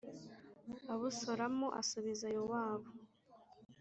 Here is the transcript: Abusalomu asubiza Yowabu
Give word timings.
Abusalomu 0.93 1.67
asubiza 1.81 2.27
Yowabu 2.35 2.89